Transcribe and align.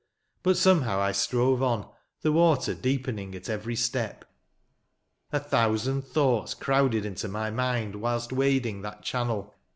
But 0.41 0.57
some 0.57 0.81
how 0.81 0.99
I 0.99 1.11
strove 1.11 1.61
on, 1.61 1.87
the 2.23 2.31
water 2.31 2.73
deepening 2.73 3.35
at 3.35 3.47
every 3.47 3.75
step. 3.75 4.25
A 5.31 5.39
thousand 5.39 6.05
thoughts 6.05 6.55
crowded 6.55 7.05
into 7.05 7.27
my 7.27 7.51
mind 7.51 7.93
whilst 7.97 8.33
wading 8.33 8.81
that 8.81 9.03
channel. 9.03 9.53